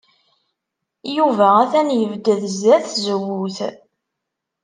Yuba 1.15 1.47
atan 1.61 1.89
yebded 1.99 2.41
sdat 2.55 2.83
tzewwut. 2.87 3.57